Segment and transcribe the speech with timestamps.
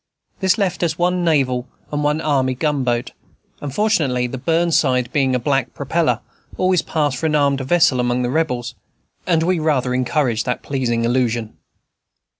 [0.39, 3.11] This left us one naval and one army gunboat;
[3.61, 6.21] and, fortunately, the Burn side, being a black propeller,
[6.57, 8.73] always passed for an armed vessel among the Rebels,
[9.27, 11.55] and we rather encouraged that pleasing illusion.